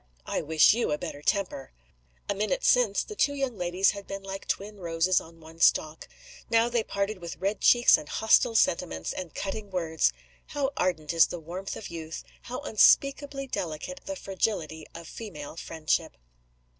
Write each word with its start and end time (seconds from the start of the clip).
"I 0.25 0.41
wish 0.41 0.73
you 0.73 0.91
a 0.91 0.97
better 0.97 1.21
temper!" 1.21 1.73
A 2.27 2.33
minute 2.33 2.63
since 2.65 3.03
the 3.03 3.15
two 3.15 3.35
young 3.35 3.55
ladies 3.55 3.91
had 3.91 4.07
been 4.07 4.23
like 4.23 4.47
twin 4.47 4.79
roses 4.79 5.21
on 5.21 5.39
one 5.39 5.59
stalk. 5.59 6.07
Now 6.49 6.69
they 6.69 6.81
parted 6.83 7.19
with 7.19 7.35
red 7.37 7.61
cheeks 7.61 7.99
and 7.99 8.09
hostile 8.09 8.55
sentiments 8.55 9.13
and 9.13 9.35
cutting 9.35 9.69
words. 9.69 10.11
How 10.47 10.71
ardent 10.75 11.13
is 11.13 11.27
the 11.27 11.39
warmth 11.39 11.75
of 11.75 11.91
youth! 11.91 12.23
how 12.49 12.61
unspeakably 12.61 13.45
delicate 13.45 13.99
the 14.05 14.15
fragility 14.15 14.87
of 14.95 15.07
female 15.07 15.55
friendship! 15.55 16.17